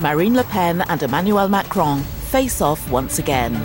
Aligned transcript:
Marine 0.00 0.36
Le 0.36 0.44
Pen 0.44 0.84
and 0.88 1.02
Emmanuel 1.02 1.48
Macron 1.48 2.04
face 2.30 2.60
off 2.60 2.88
once 2.92 3.18
again. 3.18 3.58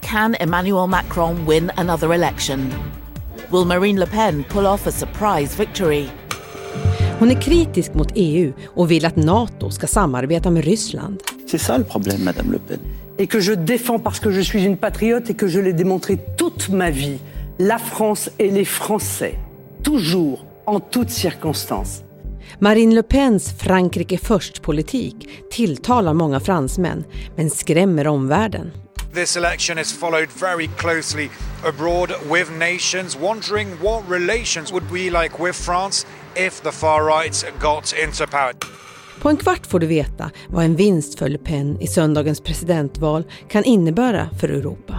Can 0.00 0.36
Emmanuel 0.38 0.86
Macron 0.86 1.44
win 1.44 1.72
another 1.76 2.14
election? 2.14 2.70
Will 3.50 3.64
Marine 3.64 3.98
Le 3.98 4.06
Pen 4.06 4.44
pull 4.44 4.64
off 4.64 4.86
a 4.86 4.92
surprise 4.92 5.56
victory? 5.56 6.06
Hon 7.18 7.30
är 7.30 7.40
kritisk 7.40 7.94
mot 7.94 8.12
EU 8.14 8.52
och 8.66 8.90
vill 8.90 9.06
att 9.06 9.16
NATO 9.16 9.70
ska 9.70 9.86
samarbeta 9.86 10.50
med 10.50 10.64
Ryssland. 10.64 11.20
C'est 11.46 11.60
ça 11.60 11.78
le 11.78 11.84
problème, 11.84 12.24
Madame 12.24 12.52
Le 12.52 12.58
Pen. 12.58 12.78
Et 13.18 13.26
que 13.26 13.40
je 13.40 13.54
défends 13.54 14.02
parce 14.02 14.20
que 14.20 14.30
je 14.30 14.40
suis 14.40 14.64
une 14.64 14.76
patriote 14.76 15.30
et 15.30 15.34
que 15.34 15.48
je 15.48 15.60
l'ai 15.60 15.72
démontré 15.72 16.18
toute 16.36 16.68
ma 16.68 16.90
vie. 16.90 17.18
La 17.58 17.78
France 17.78 18.30
et 18.38 18.50
les 18.50 18.64
Français. 18.64 19.34
Toujours, 19.82 20.44
en 20.66 20.78
toutes 20.78 21.10
circonstances. 21.10 22.04
Marine 22.58 22.94
Le 22.94 23.02
Pens 23.02 23.52
Frankrike 23.58 24.18
först-politik 24.18 25.28
tilltalar 25.50 26.14
många 26.14 26.40
fransmän, 26.40 27.04
men 27.36 27.50
skrämmer 27.50 28.06
omvärlden. 28.06 28.70
This 29.14 29.36
election 29.36 29.78
is 29.78 29.92
followed 29.92 30.28
very 30.40 30.68
closely 30.76 31.28
abroad 31.64 32.08
with 32.32 32.50
nations 32.50 33.18
wondering 33.20 33.68
what 33.82 34.02
relations 34.08 34.72
would 34.72 34.92
be 34.92 35.22
like 35.22 35.44
with 35.44 35.58
France 35.62 36.06
if 36.36 36.60
the 36.60 36.72
far 36.72 37.18
right 37.18 37.44
got 37.60 37.94
into 38.04 38.26
power. 38.26 38.52
På 39.22 39.28
en 39.28 39.36
kvart 39.36 39.66
får 39.66 39.78
du 39.78 39.86
veta 39.86 40.30
vad 40.48 40.64
en 40.64 40.76
vinst 40.76 41.18
för 41.18 41.28
Le 41.28 41.38
Pen 41.38 41.80
i 41.80 41.86
söndagens 41.86 42.40
presidentval 42.40 43.24
kan 43.48 43.64
innebära 43.64 44.28
för 44.40 44.48
Europa. 44.48 44.98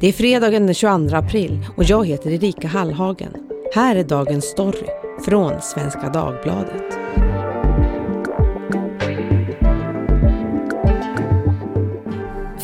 Det 0.00 0.08
är 0.08 0.12
fredagen 0.12 0.66
den 0.66 0.74
22 0.74 1.16
april 1.16 1.66
och 1.76 1.84
jag 1.84 2.06
heter 2.06 2.30
Erika 2.30 2.68
Hallhagen. 2.68 3.32
Här 3.72 3.96
är 3.96 4.04
dagens 4.04 4.44
story 4.44 4.86
från 5.24 5.62
Svenska 5.62 6.08
Dagbladet. 6.08 6.98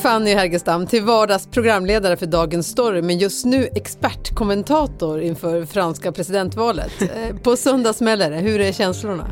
Fanny 0.03 0.35
Härgestam, 0.35 0.87
till 0.87 1.03
vardags 1.03 1.47
programledare 1.47 2.17
för 2.17 2.27
Dagens 2.27 2.67
Story 2.69 3.03
men 3.03 3.19
just 3.19 3.45
nu 3.45 3.69
expertkommentator 3.75 5.21
inför 5.21 5.67
franska 5.67 6.13
presidentvalet. 6.13 6.93
Eh, 7.03 7.37
på 7.37 7.57
söndag 7.57 7.93
smäller 7.93 8.31
det, 8.31 8.37
hur 8.37 8.61
är 8.61 8.73
känslorna? 8.73 9.29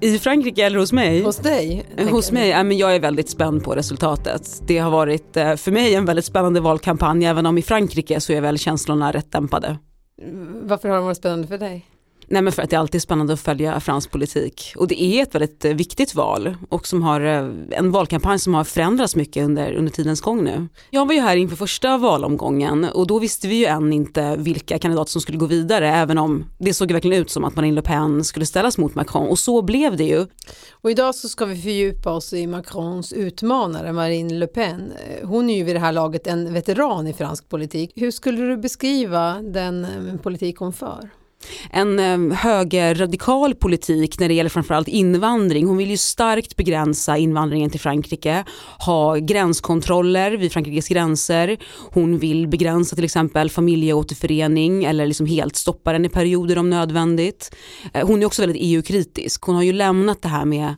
I 0.00 0.18
Frankrike 0.18 0.66
eller 0.66 0.78
hos 0.78 0.92
mig? 0.92 1.22
Hos 1.22 1.36
dig? 1.36 1.86
Hos 2.10 2.32
mig, 2.32 2.48
ja, 2.48 2.62
men 2.62 2.76
jag 2.78 2.94
är 2.94 3.00
väldigt 3.00 3.30
spänd 3.30 3.64
på 3.64 3.74
resultatet. 3.74 4.62
Det 4.66 4.78
har 4.78 4.90
varit 4.90 5.36
eh, 5.36 5.54
för 5.54 5.70
mig 5.70 5.94
en 5.94 6.04
väldigt 6.04 6.24
spännande 6.24 6.60
valkampanj 6.60 7.24
även 7.24 7.46
om 7.46 7.58
i 7.58 7.62
Frankrike 7.62 8.20
så 8.20 8.32
är 8.32 8.40
väl 8.40 8.58
känslorna 8.58 9.12
rätt 9.12 9.32
dämpade. 9.32 9.78
Varför 10.62 10.88
har 10.88 10.96
de 10.96 11.04
varit 11.04 11.16
spännande 11.16 11.48
för 11.48 11.58
dig? 11.58 11.86
Nej 12.28 12.42
men 12.42 12.52
för 12.52 12.62
att 12.62 12.70
det 12.70 12.76
är 12.76 12.80
alltid 12.80 13.02
spännande 13.02 13.32
att 13.32 13.40
följa 13.40 13.80
fransk 13.80 14.10
politik 14.10 14.72
och 14.76 14.88
det 14.88 15.02
är 15.02 15.22
ett 15.22 15.34
väldigt 15.34 15.64
eh, 15.64 15.74
viktigt 15.74 16.14
val 16.14 16.56
och 16.68 16.86
som 16.86 17.02
har 17.02 17.20
eh, 17.20 17.50
en 17.70 17.90
valkampanj 17.90 18.38
som 18.38 18.54
har 18.54 18.64
förändrats 18.64 19.16
mycket 19.16 19.44
under, 19.44 19.72
under 19.72 19.92
tidens 19.92 20.20
gång 20.20 20.44
nu. 20.44 20.68
Jag 20.90 21.06
var 21.06 21.14
ju 21.14 21.20
här 21.20 21.36
inför 21.36 21.56
första 21.56 21.98
valomgången 21.98 22.84
och 22.84 23.06
då 23.06 23.18
visste 23.18 23.48
vi 23.48 23.54
ju 23.54 23.64
än 23.64 23.92
inte 23.92 24.36
vilka 24.36 24.78
kandidater 24.78 25.10
som 25.10 25.20
skulle 25.20 25.38
gå 25.38 25.46
vidare 25.46 25.88
även 25.88 26.18
om 26.18 26.44
det 26.58 26.74
såg 26.74 26.92
verkligen 26.92 27.20
ut 27.22 27.30
som 27.30 27.44
att 27.44 27.56
Marine 27.56 27.74
Le 27.74 27.82
Pen 27.82 28.24
skulle 28.24 28.46
ställas 28.46 28.78
mot 28.78 28.94
Macron 28.94 29.28
och 29.28 29.38
så 29.38 29.62
blev 29.62 29.96
det 29.96 30.04
ju. 30.04 30.26
Och 30.70 30.90
idag 30.90 31.14
så 31.14 31.28
ska 31.28 31.44
vi 31.44 31.62
fördjupa 31.62 32.10
oss 32.10 32.32
i 32.32 32.46
Macrons 32.46 33.12
utmanare 33.12 33.92
Marine 33.92 34.34
Le 34.34 34.46
Pen. 34.46 34.92
Eh, 34.92 35.28
hon 35.28 35.50
är 35.50 35.56
ju 35.56 35.64
vid 35.64 35.76
det 35.76 35.80
här 35.80 35.92
laget 35.92 36.26
en 36.26 36.52
veteran 36.52 37.06
i 37.06 37.12
fransk 37.12 37.48
politik. 37.48 37.92
Hur 37.96 38.10
skulle 38.10 38.42
du 38.42 38.56
beskriva 38.56 39.42
den 39.42 39.86
politik 40.22 40.56
hon 40.56 40.72
för? 40.72 41.10
En 41.70 41.98
ehm, 41.98 42.30
högerradikal 42.30 43.54
politik 43.54 44.18
när 44.18 44.28
det 44.28 44.34
gäller 44.34 44.50
framförallt 44.50 44.88
invandring. 44.88 45.66
Hon 45.66 45.76
vill 45.76 45.90
ju 45.90 45.96
starkt 45.96 46.56
begränsa 46.56 47.16
invandringen 47.16 47.70
till 47.70 47.80
Frankrike, 47.80 48.44
ha 48.78 49.16
gränskontroller 49.16 50.32
vid 50.32 50.52
Frankrikes 50.52 50.88
gränser. 50.88 51.56
Hon 51.92 52.18
vill 52.18 52.48
begränsa 52.48 52.96
till 52.96 53.04
exempel 53.04 53.50
familjeåterförening 53.50 54.84
eller 54.84 55.06
liksom 55.06 55.26
helt 55.26 55.56
stoppa 55.56 55.92
den 55.92 56.04
i 56.04 56.08
perioder 56.08 56.58
om 56.58 56.70
nödvändigt. 56.70 57.54
Eh, 57.92 58.06
hon 58.06 58.22
är 58.22 58.26
också 58.26 58.42
väldigt 58.42 58.60
EU-kritisk. 58.60 59.42
Hon 59.42 59.54
har 59.54 59.62
ju 59.62 59.72
lämnat 59.72 60.22
det 60.22 60.28
här 60.28 60.44
med 60.44 60.74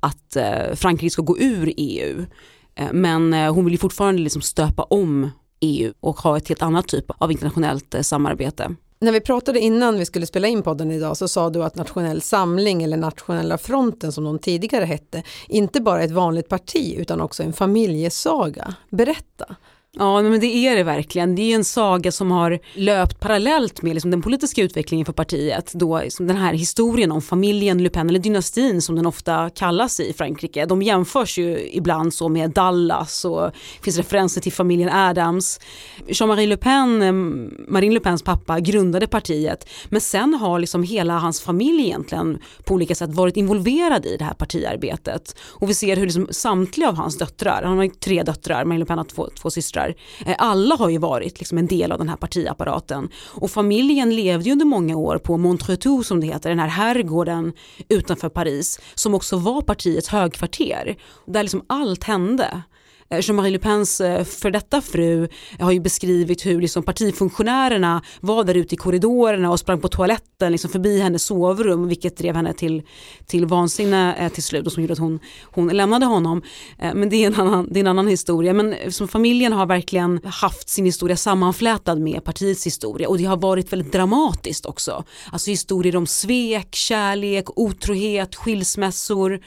att 0.00 0.36
eh, 0.36 0.74
Frankrike 0.74 1.10
ska 1.10 1.22
gå 1.22 1.38
ur 1.38 1.72
EU. 1.76 2.26
Eh, 2.74 2.92
men 2.92 3.32
hon 3.32 3.64
vill 3.64 3.74
ju 3.74 3.78
fortfarande 3.78 4.22
liksom 4.22 4.42
stöpa 4.42 4.82
om 4.82 5.30
EU 5.60 5.92
och 6.00 6.16
ha 6.16 6.36
ett 6.36 6.48
helt 6.48 6.62
annat 6.62 6.88
typ 6.88 7.04
av 7.18 7.32
internationellt 7.32 7.94
samarbete. 8.00 8.76
När 8.98 9.12
vi 9.12 9.20
pratade 9.20 9.60
innan 9.60 9.98
vi 9.98 10.04
skulle 10.04 10.26
spela 10.26 10.48
in 10.48 10.62
podden 10.62 10.90
idag 10.90 11.16
så 11.16 11.28
sa 11.28 11.50
du 11.50 11.64
att 11.64 11.76
Nationell 11.76 12.22
Samling 12.22 12.82
eller 12.82 12.96
Nationella 12.96 13.58
Fronten 13.58 14.12
som 14.12 14.24
de 14.24 14.38
tidigare 14.38 14.84
hette 14.84 15.22
inte 15.48 15.80
bara 15.80 16.00
är 16.00 16.04
ett 16.04 16.10
vanligt 16.10 16.48
parti 16.48 16.94
utan 16.98 17.20
också 17.20 17.42
en 17.42 17.52
familjesaga. 17.52 18.74
Berätta. 18.90 19.56
Ja 19.98 20.22
men 20.22 20.40
det 20.40 20.46
är 20.46 20.76
det 20.76 20.82
verkligen. 20.82 21.34
Det 21.34 21.42
är 21.42 21.54
en 21.54 21.64
saga 21.64 22.12
som 22.12 22.30
har 22.30 22.58
löpt 22.74 23.20
parallellt 23.20 23.82
med 23.82 23.94
liksom 23.94 24.10
den 24.10 24.22
politiska 24.22 24.62
utvecklingen 24.62 25.06
för 25.06 25.12
partiet. 25.12 25.72
Då, 25.74 26.00
liksom 26.00 26.26
den 26.26 26.36
här 26.36 26.54
historien 26.54 27.12
om 27.12 27.22
familjen 27.22 27.82
Le 27.82 27.90
Pen, 27.90 28.08
eller 28.08 28.18
dynastin 28.18 28.82
som 28.82 28.96
den 28.96 29.06
ofta 29.06 29.50
kallas 29.50 30.00
i 30.00 30.12
Frankrike. 30.12 30.66
De 30.66 30.82
jämförs 30.82 31.38
ju 31.38 31.68
ibland 31.72 32.14
så 32.14 32.28
med 32.28 32.50
Dallas 32.50 33.24
och 33.24 33.40
det 33.42 33.82
finns 33.82 33.96
referenser 33.96 34.40
till 34.40 34.52
familjen 34.52 34.88
Adams. 34.88 35.60
Jean-Marie 36.06 36.46
Le 36.46 36.56
Pen, 36.56 37.02
ehm, 37.02 37.54
Marine 37.68 37.94
Le 37.94 38.00
Pens 38.00 38.22
pappa, 38.22 38.60
grundade 38.60 39.06
partiet 39.06 39.68
men 39.88 40.00
sen 40.00 40.34
har 40.34 40.58
liksom 40.58 40.82
hela 40.82 41.18
hans 41.18 41.40
familj 41.40 41.82
egentligen 41.82 42.38
på 42.64 42.74
olika 42.74 42.94
sätt 42.94 43.10
varit 43.10 43.36
involverad 43.36 44.06
i 44.06 44.16
det 44.16 44.24
här 44.24 44.34
partiarbetet. 44.34 45.36
Och 45.48 45.70
vi 45.70 45.74
ser 45.74 45.96
hur 45.96 46.04
liksom 46.04 46.28
samtliga 46.30 46.88
av 46.88 46.96
hans 46.96 47.18
döttrar, 47.18 47.62
han 47.62 47.78
har 47.78 47.88
tre 47.88 48.22
döttrar, 48.22 48.64
Marine 48.64 48.78
Le 48.78 48.86
Pen 48.86 48.98
har 48.98 49.04
två, 49.04 49.28
två 49.40 49.50
systrar 49.50 49.85
föräldrar. 49.86 50.32
Eh, 50.32 50.34
alla 50.38 50.76
har 50.76 50.88
ju 50.88 50.98
varit 50.98 51.38
liksom 51.38 51.58
en 51.58 51.66
del 51.66 51.92
av 51.92 51.98
den 51.98 52.08
här 52.08 52.16
partiapparaten. 52.16 53.08
Och 53.34 53.50
familjen 53.50 54.16
levde 54.16 54.44
ju 54.44 54.52
under 54.52 54.66
många 54.66 54.96
år 54.96 55.18
på 55.18 55.36
Montretout 55.36 56.06
som 56.06 56.20
det 56.20 56.26
heter, 56.26 56.50
den 56.50 56.58
här 56.58 56.68
herrgården 56.68 57.52
utanför 57.88 58.28
Paris 58.28 58.80
som 58.94 59.14
också 59.14 59.36
var 59.36 59.62
partiets 59.62 60.08
högkvarter. 60.08 60.96
Där 61.26 61.42
liksom 61.42 61.64
allt 61.66 62.04
hände. 62.04 62.62
Eh, 63.10 63.20
Jean-Marie 63.22 63.50
Le 63.50 63.58
Pens 63.58 64.00
eh, 64.00 64.24
för 64.24 64.50
detta 64.50 64.80
fru 64.80 65.28
eh, 65.58 65.64
har 65.64 65.72
ju 65.72 65.80
beskrivit 65.80 66.46
hur 66.46 66.60
liksom 66.60 66.82
partifunktionärerna 66.82 68.02
var 68.20 68.44
där 68.44 68.54
ute 68.54 68.74
i 68.74 68.78
korridorerna 68.78 69.50
och 69.50 69.60
sprang 69.60 69.80
på 69.80 69.88
toaletten 69.88 70.52
liksom 70.52 70.70
förbi 70.70 71.00
hennes 71.00 71.22
sovrum 71.22 71.88
vilket 71.88 72.16
drev 72.16 72.34
henne 72.36 72.52
till, 72.52 72.82
till 73.26 73.46
vansinne 73.46 74.30
till 74.34 74.42
slut 74.42 74.66
och 74.66 74.72
som 74.72 74.82
gjorde 74.82 74.92
att 74.92 74.98
hon, 74.98 75.20
hon 75.42 75.68
lämnade 75.68 76.06
honom. 76.06 76.42
Men 76.78 77.08
det 77.08 77.16
är, 77.16 77.26
en 77.26 77.34
annan, 77.34 77.68
det 77.70 77.78
är 77.78 77.80
en 77.80 77.86
annan 77.86 78.08
historia. 78.08 78.52
Men 78.52 78.74
som 78.88 79.08
familjen 79.08 79.52
har 79.52 79.66
verkligen 79.66 80.20
haft 80.24 80.68
sin 80.68 80.84
historia 80.84 81.16
sammanflätad 81.16 82.00
med 82.00 82.24
partiets 82.24 82.66
historia 82.66 83.08
och 83.08 83.18
det 83.18 83.24
har 83.24 83.36
varit 83.36 83.72
väldigt 83.72 83.92
dramatiskt 83.92 84.66
också. 84.66 85.04
Alltså 85.32 85.50
historier 85.50 85.96
om 85.96 86.06
svek, 86.06 86.74
kärlek, 86.74 87.58
otrohet, 87.58 88.34
skilsmässor. 88.34 89.40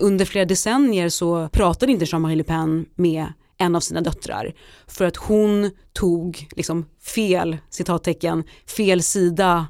Under 0.00 0.24
flera 0.24 0.44
decennier 0.44 1.08
så 1.08 1.48
pratade 1.52 1.92
inte 1.92 2.04
Jean-Marie 2.04 2.36
Le 2.36 2.44
Pen 2.44 2.86
med 2.94 3.32
en 3.58 3.76
av 3.76 3.80
sina 3.80 4.00
döttrar 4.00 4.54
för 4.86 5.04
att 5.04 5.16
hon 5.16 5.70
tog 5.92 6.48
liksom 6.56 6.86
fel, 7.14 7.56
citattecken, 7.70 8.44
fel 8.66 9.02
sida 9.02 9.66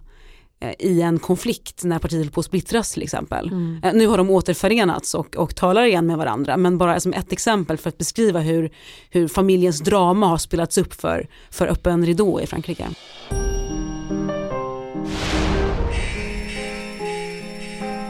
eh, 0.61 0.73
i 0.79 1.03
en 1.03 1.19
konflikt 1.19 1.85
när 1.85 1.99
partiet 1.99 2.23
höll 2.23 2.31
på 2.31 2.41
att 2.41 2.47
splittras 2.47 2.93
till 2.93 3.03
exempel. 3.03 3.49
Mm. 3.49 3.81
Eh, 3.85 3.93
nu 3.95 4.07
har 4.07 4.19
de 4.19 4.31
återförenats 4.31 5.15
och, 5.15 5.37
och 5.37 5.57
talar 5.57 5.85
igen 5.85 6.07
med 6.07 6.19
varandra 6.19 6.57
men 6.57 6.79
bara 6.79 7.01
som 7.01 7.13
ett 7.13 7.33
exempel 7.33 7.79
för 7.79 7.89
att 7.89 7.99
beskriva 7.99 8.41
hur, 8.41 8.71
hur 9.11 9.29
familjens 9.29 9.81
drama 9.81 10.27
har 10.27 10.39
spelats 10.39 10.79
upp 10.79 10.95
för, 10.95 11.29
för 11.51 11.67
öppen 11.67 12.07
ridå 12.07 12.41
i 12.41 12.47
Frankrike. 12.47 12.89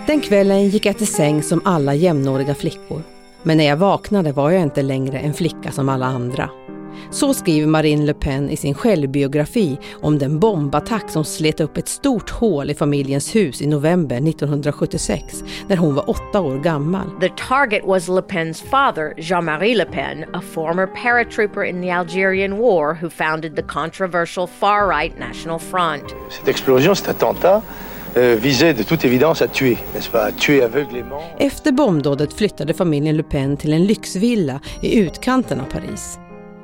Den 0.06 0.20
kvällen 0.20 0.68
gick 0.68 0.86
jag 0.86 0.98
till 0.98 1.06
säng 1.06 1.42
som 1.42 1.60
alla 1.64 1.94
jämnåriga 1.94 2.54
flickor. 2.54 3.03
Men 3.42 3.56
när 3.56 3.65
jag 3.65 3.77
vaknade 3.77 4.33
var 4.33 4.50
jag 4.50 4.62
inte 4.62 4.83
längre 4.83 5.18
en 5.18 5.34
flicka 5.34 5.72
som 5.72 5.89
alla 5.89 6.06
andra. 6.06 6.50
Så 7.10 7.34
skriver 7.34 7.66
Marine 7.66 8.06
Le 8.06 8.15
Pen 8.15 8.50
i 8.50 8.56
sin 8.56 8.74
självbiografi 8.74 9.78
om 10.00 10.18
den 10.18 10.39
bombattack 10.39 11.10
som 11.10 11.24
slet 11.24 11.60
upp 11.60 11.77
ett 11.77 11.89
stort 11.89 12.30
hål 12.30 12.71
i 12.71 12.74
familjens 12.74 13.34
hus 13.34 13.62
i 13.62 13.66
november 13.66 14.16
1976 14.16 15.44
när 15.68 15.77
hon 15.77 15.94
var 15.94 16.10
åtta 16.10 16.41
år 16.41 16.59
gammal. 16.59 17.06
The 17.21 17.28
target 17.28 17.84
was 17.84 18.09
Le 18.09 18.22
Pens 18.22 18.62
father, 18.62 19.15
Jean-Marie 19.16 19.74
Le 19.74 19.84
Pen, 19.84 20.24
a 20.33 20.41
former 20.41 20.86
paratrooper 20.86 21.65
in 21.65 21.83
the 21.83 21.91
Algerian 21.91 22.59
war 22.59 22.94
who 22.94 23.10
founded 23.10 23.56
the 23.56 23.62
controversial 23.62 24.47
far-right 24.47 25.18
National 25.18 25.59
Front. 25.59 26.15
Cette 26.30 26.50
explosion, 26.50 26.97
cet 26.97 27.09
attentat 27.09 27.62
Euh, 28.16 28.36
visait 28.36 28.74
de 28.74 28.82
toute 28.82 29.04
évidence 29.04 29.42
à 29.42 29.48
tuer, 29.48 29.78
n'est-ce 29.94 30.10
pas? 30.10 30.24
À 30.24 30.32
tuer 30.32 30.62
aveuglément. 30.62 31.20
Efter 31.38 31.72
bombdådet 31.72 32.32
flyttade 32.32 32.74
familjen 32.74 33.16
Le 33.16 33.22
Pen 33.22 33.56
till 33.56 33.72
en 33.72 33.84
lyxvilla 33.84 34.60
i 34.82 34.98
utkanten 34.98 35.60
av 35.60 35.64
Paris. 35.64 36.18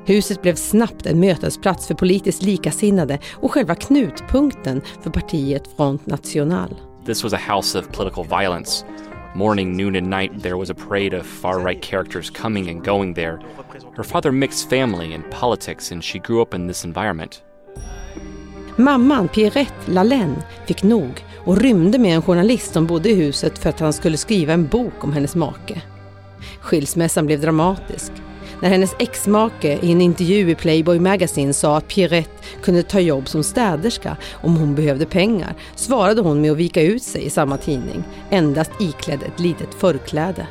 Huset 0.05 0.41
blev 0.41 0.55
snabbt 0.55 1.05
en 1.05 1.19
mötesplats 1.19 1.87
för 1.87 1.95
politiskt 1.95 2.43
likasinnade 2.43 3.19
och 3.33 3.51
själva 3.51 3.75
knutpunkten 3.75 4.81
för 5.01 5.09
partiet 5.09 5.63
Front 5.77 6.05
National. 6.07 6.75
This 7.05 7.23
was 7.23 7.33
a 7.33 7.39
house 7.47 7.79
of 7.79 7.91
political 7.91 8.23
violence 8.23 8.85
Morning, 9.35 9.77
noon, 9.77 9.95
and 9.95 10.09
night, 10.09 10.41
there 10.41 10.55
was 10.55 10.69
a 10.69 10.73
parade 10.73 11.13
of 11.13 11.25
far 11.25 11.59
right 11.59 11.81
characters 11.81 12.31
coming 12.31 12.69
and 12.69 12.83
going 12.83 13.13
there. 13.13 13.39
Her 13.95 14.03
father 14.03 14.31
mixed 14.31 14.69
family 14.69 15.13
and 15.13 15.23
politics, 15.29 15.91
and 15.91 16.03
she 16.03 16.19
grew 16.19 16.41
up 16.41 16.53
in 16.53 16.67
this 16.67 16.83
environment. 16.83 17.43
Mamman, 18.77 19.27
Pierrette 19.27 19.85
Lalaine, 19.85 20.43
fick 20.65 20.83
nog 20.83 21.23
och 21.49 21.57
rymde 21.57 21.97
med 21.97 22.15
en 22.15 22.21
journalist 22.21 22.73
som 22.73 22.87
bodde 22.87 23.09
i 23.09 23.15
huset 23.15 23.57
för 23.57 23.69
att 23.69 23.79
han 23.79 23.93
skulle 23.93 24.17
skriva 24.17 24.53
en 24.53 24.67
bok 24.67 25.03
om 25.03 25.13
hennes 25.13 25.35
make. 25.35 25.81
Skilsmässan 26.61 27.25
blev 27.25 27.41
dramatisk. 27.41 28.11
När 28.61 28.69
hennes 28.69 28.95
exmake 28.99 29.79
i 29.81 29.91
en 29.91 30.01
intervju 30.01 30.49
i 30.49 30.55
Playboy 30.55 30.99
Magazine 30.99 31.53
sa 31.53 31.77
att 31.77 31.87
Pierrette 31.87 32.45
kunde 32.61 32.83
ta 32.83 32.99
jobb 32.99 33.27
som 33.27 33.43
städerska 33.43 34.17
om 34.31 34.57
hon 34.57 34.75
behövde 34.75 35.05
pengar 35.05 35.53
svarade 35.75 36.21
hon 36.21 36.41
med 36.41 36.51
att 36.51 36.57
vika 36.57 36.81
ut 36.81 37.03
sig 37.03 37.25
i 37.25 37.29
samma 37.29 37.57
tidning, 37.57 38.03
endast 38.29 38.71
iklädd 38.79 39.23
ett 39.23 39.39
litet 39.39 39.73
förkläde. 39.73 40.47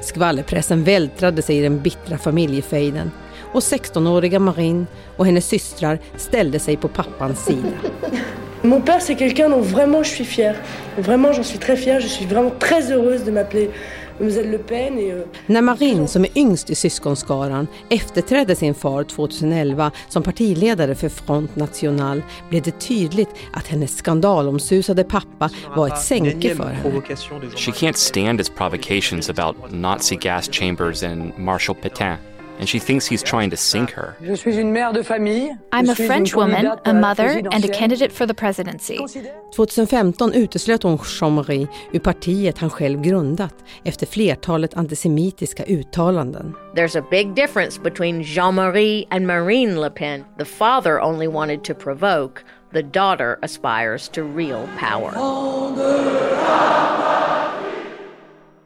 Skvallerpressen 0.00 0.84
vältrade 0.84 1.42
sig 1.42 1.58
i 1.58 1.62
den 1.62 1.82
bittra 1.82 2.18
familjefejden 2.18 3.10
och 3.52 3.60
16-åriga 3.60 4.38
Marine 4.38 4.86
och 5.16 5.26
hennes 5.26 5.48
systrar 5.48 5.98
ställde 6.16 6.58
sig 6.58 6.76
på 6.76 6.88
pappans 6.88 7.44
sida. 7.44 7.68
Mon 8.62 8.80
père, 8.80 9.00
c'est 9.00 9.14
quelqu'un 9.14 9.50
dont 9.50 9.62
vraiment 9.62 10.02
je 10.02 10.10
suis 10.10 10.24
fière. 10.24 10.56
Vraiment, 10.96 11.32
j'en 11.32 11.44
suis 11.44 11.58
très 11.58 11.76
fière. 11.76 12.00
Je 12.00 12.08
suis 12.08 12.26
vraiment 12.26 12.50
très 12.58 12.90
heureuse 12.90 13.24
de 13.24 13.30
m'appeler 13.30 13.70
Mademoiselle 14.18 14.50
Le 14.50 14.58
Pen. 14.58 14.98
Et, 14.98 15.12
euh... 15.12 15.24
När 15.46 15.62
Marine, 15.62 16.08
som 16.08 16.24
är 16.24 16.38
yngst 16.38 16.70
i 16.70 16.74
syskonskaran, 16.74 17.66
efterträdde 17.88 18.54
sin 18.54 18.74
far 18.74 19.04
2011 19.04 19.90
som 20.08 20.22
partiledare 20.22 20.94
för 20.94 21.08
Front 21.08 21.56
National 21.56 22.22
blev 22.50 22.62
det 22.62 22.80
tydligt 22.80 23.28
att 23.52 23.66
hennes 23.66 23.96
skandalomsusade 23.96 25.04
pappa 25.04 25.50
var 25.76 25.88
ett 25.88 25.98
sänke 25.98 26.54
för 26.54 26.68
henne. 26.68 27.00
She 27.56 27.70
can't 27.70 27.96
stand 27.96 28.40
his 28.40 28.50
provocations 28.50 29.30
about 29.30 29.56
Nazi 29.70 30.16
gas 30.16 30.48
chambers 30.52 31.02
and 31.02 31.38
Marshal 31.38 31.76
Pétain. 31.82 32.16
And 32.58 32.68
she 32.68 32.78
thinks 32.78 33.06
he's 33.06 33.22
trying 33.22 33.50
to 33.50 33.56
sink 33.56 33.90
her. 33.90 34.16
I'm 35.72 35.88
a 35.88 35.94
French 35.94 36.34
woman, 36.34 36.70
a 36.84 36.94
mother 36.94 37.42
and 37.52 37.64
a 37.64 37.68
candidate 37.68 38.12
for 38.12 38.26
the 38.26 38.34
presidency. 38.34 38.98
2015 39.52 40.32
uteslöt 40.34 40.82
hon 40.82 40.98
Jean-Marie 40.98 41.68
ur 41.92 41.98
partiet 41.98 42.58
han 42.58 42.70
själv 42.70 43.00
grundat 43.00 43.54
efter 43.84 44.06
flertalet 44.06 44.74
antisemitiska 44.74 45.64
uttalanden. 45.64 46.54
There's 46.74 46.96
a 46.96 47.04
big 47.10 47.34
difference 47.34 47.80
between 47.82 48.22
Jean-Marie 48.22 49.06
and 49.10 49.26
Marine 49.26 49.80
Le 49.80 49.90
Pen. 49.90 50.24
The 50.38 50.44
father 50.44 51.00
only 51.00 51.28
wanted 51.28 51.64
to 51.64 51.74
provoke, 51.74 52.44
the 52.72 52.82
daughter 52.82 53.38
aspires 53.42 54.08
to 54.08 54.22
real 54.22 54.68
power. 54.78 55.12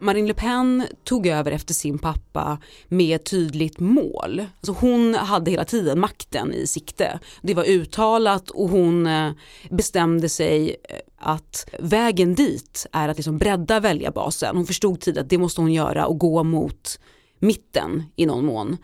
Marine 0.03 0.27
Le 0.27 0.33
Pen 0.33 0.83
tog 1.03 1.27
över 1.27 1.51
efter 1.51 1.73
sin 1.73 1.99
pappa 1.99 2.57
med 2.87 3.15
ett 3.15 3.25
tydligt 3.25 3.79
mål. 3.79 4.45
Alltså 4.59 4.71
hon 4.71 5.13
hade 5.13 5.51
hela 5.51 5.65
tiden 5.65 5.99
makten 5.99 6.53
i 6.53 6.67
sikte. 6.67 7.19
Det 7.41 7.53
var 7.53 7.63
uttalat 7.63 8.49
och 8.49 8.69
hon 8.69 9.07
eh, 9.07 9.31
bestämde 9.69 10.29
sig 10.29 10.75
eh, 10.89 10.97
att 11.17 11.69
vägen 11.79 12.35
dit 12.35 12.87
är 12.91 13.09
att 13.09 13.17
liksom 13.17 13.37
bredda 13.37 13.79
väljarbasen. 13.79 14.55
Hon 14.55 14.65
förstod 14.65 14.99
tidigt 14.99 15.21
att 15.21 15.29
det 15.29 15.37
måste 15.37 15.61
hon 15.61 15.73
göra 15.73 16.05
och 16.05 16.17
gå 16.17 16.43
mot 16.43 16.99
mitten 17.39 18.03
i 18.15 18.25
någon 18.25 18.45
mån. 18.45 18.77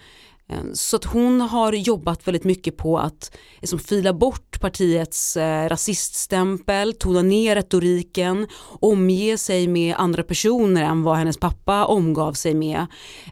Ehm, 0.49 0.75
så 0.75 0.95
att 0.95 1.05
hon 1.05 1.41
har 1.41 1.73
jobbat 1.73 2.27
väldigt 2.27 2.43
mycket 2.43 2.77
på 2.77 2.99
att 2.99 3.37
liksom, 3.59 3.79
fila 3.79 4.13
bort 4.13 4.59
partiets 4.59 5.37
eh, 5.37 5.69
rasiststämpel, 5.69 6.93
tona 6.93 7.21
ner 7.21 7.55
retoriken, 7.55 8.47
omge 8.79 9.37
sig 9.37 9.67
med 9.67 9.95
andra 9.97 10.23
personer 10.23 10.83
än 10.83 11.03
vad 11.03 11.17
hennes 11.17 11.37
pappa 11.37 11.85
omgav 11.85 12.33
sig 12.33 12.53
med. 12.53 12.85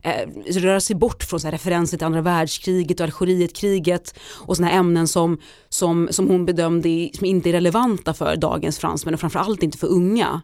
Eh, 0.04 0.30
röra 0.52 0.80
sig 0.80 0.96
bort 0.96 1.24
från 1.24 1.40
så 1.40 1.48
här, 1.48 1.52
referenser 1.52 1.98
till 1.98 2.08
andra 2.08 2.22
världskriget 2.22 3.00
och 3.00 3.04
Algerietkriget 3.04 4.20
och 4.20 4.56
sådana 4.56 4.72
ämnen 4.72 5.08
som, 5.08 5.38
som, 5.70 6.08
som 6.12 6.28
hon 6.28 6.46
bedömde 6.46 7.10
som 7.14 7.26
inte 7.26 7.50
är 7.50 7.54
relevanta 7.54 8.14
för 8.14 8.36
dagens 8.36 8.80
fransmän 8.80 9.14
och 9.14 9.20
framförallt 9.20 9.64
inte 9.64 9.78
för 9.78 9.88
unga 9.88 10.42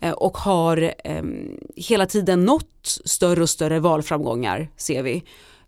ehm, 0.00 0.14
och 0.14 0.36
har 0.36 0.94
eh, 1.04 1.22
hela 1.76 2.06
tiden 2.06 2.44
nått 2.44 2.98
större 3.04 3.42
och 3.42 3.50
större 3.50 3.80
valframgångar 3.80 4.68
ser 4.76 5.02
vi. 5.02 5.22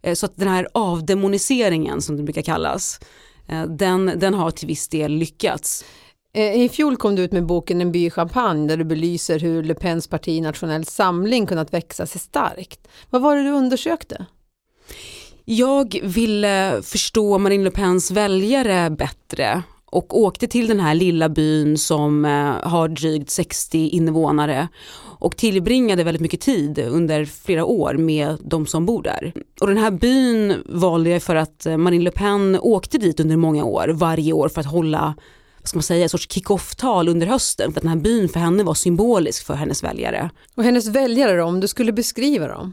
Eh, 0.05 0.15
så 0.15 0.27
att 0.27 0.37
den 0.37 0.49
här 0.49 0.69
avdemoniseringen 0.75 2.03
som 2.03 2.17
det 2.17 2.23
brukar 2.23 2.43
kallas, 2.43 3.01
eh, 3.49 3.63
den, 3.63 4.13
den 4.17 4.35
har 4.35 4.51
till 4.51 4.69
viss 4.69 4.89
del 4.89 5.13
lyckats. 5.13 5.85
Eh, 6.35 6.63
I 6.63 6.69
fjol 6.69 6.97
kom 6.97 7.17
du 7.17 7.23
ut 7.23 7.33
med 7.33 7.47
boken 7.47 7.81
En 7.81 7.93
by 7.93 8.07
i 8.07 8.11
champagne 8.11 8.69
där 8.69 8.77
du 8.77 8.85
belyser 8.85 9.39
hur 9.39 9.63
Le 9.63 9.75
Pens 9.75 10.09
parti 10.09 10.43
Nationell 10.43 10.85
Samling 10.85 11.47
kunnat 11.47 11.75
växa 11.75 12.07
sig 12.07 12.21
starkt. 12.21 12.89
Vad 13.11 13.23
var 13.23 13.37
det 13.37 13.43
du 13.43 13.51
undersökte? 13.51 14.27
Jag 15.45 16.01
ville 16.03 16.83
förstå 16.83 17.39
Marine 17.39 17.65
Le 17.65 17.71
Pens 17.71 18.11
väljare 18.11 18.91
bättre 18.91 19.63
och 19.87 20.19
åkte 20.19 20.47
till 20.47 20.67
den 20.67 20.81
här 20.81 20.95
lilla 20.95 21.29
byn 21.29 21.79
som 21.79 22.25
har 22.63 22.89
drygt 22.89 23.31
60 23.31 23.89
invånare 23.89 24.69
och 25.25 25.37
tillbringade 25.37 26.05
väldigt 26.05 26.23
mycket 26.23 26.41
tid 26.41 26.79
under 26.79 27.25
flera 27.25 27.65
år 27.65 27.95
med 27.95 28.39
de 28.41 28.67
som 28.67 28.87
bor 28.87 29.03
där. 29.03 29.33
Och 29.61 29.67
den 29.67 29.77
här 29.77 29.91
byn 29.91 30.63
valde 30.67 31.11
jag 31.11 31.23
för 31.23 31.37
att 31.37 31.67
Marine 31.79 32.05
Le 32.05 32.11
Pen 32.11 32.59
åkte 32.61 32.99
dit 32.99 33.21
under 33.21 33.37
många 33.37 33.65
år, 33.65 33.89
varje 33.89 34.33
år 34.33 34.49
för 34.49 34.61
att 34.61 34.67
hålla 34.67 35.15
vad 35.59 35.69
ska 35.69 35.77
man 35.77 35.83
säga, 35.83 36.05
ett 36.05 36.11
sorts 36.11 36.29
kick-off-tal 36.31 37.09
under 37.09 37.27
hösten 37.27 37.73
för 37.73 37.81
att 37.81 37.83
den 37.83 37.93
här 37.93 38.01
byn 38.01 38.29
för 38.29 38.41
henne 38.41 38.63
var 38.63 38.75
symbolisk 38.75 39.47
för 39.47 39.55
hennes 39.55 39.83
väljare. 39.83 40.31
Och 40.55 40.65
hennes 40.65 40.87
väljare 40.87 41.37
då, 41.37 41.45
om 41.45 41.61
du 41.61 41.69
skulle 41.69 41.93
beskriva 41.93 42.49
dem? 42.49 42.73